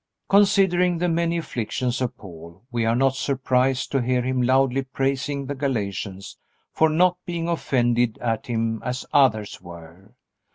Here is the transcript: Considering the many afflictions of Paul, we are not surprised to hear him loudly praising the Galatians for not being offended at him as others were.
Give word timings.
Considering 0.29 0.97
the 0.97 1.07
many 1.07 1.37
afflictions 1.37 2.01
of 2.01 2.17
Paul, 2.17 2.63
we 2.71 2.85
are 2.85 2.95
not 2.95 3.13
surprised 3.13 3.91
to 3.91 4.01
hear 4.01 4.23
him 4.23 4.41
loudly 4.41 4.81
praising 4.81 5.45
the 5.45 5.53
Galatians 5.53 6.39
for 6.71 6.89
not 6.89 7.17
being 7.23 7.47
offended 7.47 8.17
at 8.17 8.47
him 8.47 8.81
as 8.83 9.05
others 9.13 9.61
were. 9.61 10.15